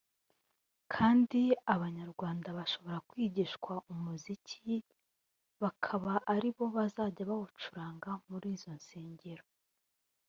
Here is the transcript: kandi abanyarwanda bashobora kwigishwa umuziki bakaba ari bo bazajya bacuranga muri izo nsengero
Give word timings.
kandi 0.93 1.41
abanyarwanda 1.73 2.47
bashobora 2.57 2.97
kwigishwa 3.09 3.73
umuziki 3.91 4.71
bakaba 5.63 6.13
ari 6.33 6.49
bo 6.55 6.65
bazajya 6.75 7.23
bacuranga 7.31 8.09
muri 8.29 8.47
izo 8.55 8.71
nsengero 8.79 9.45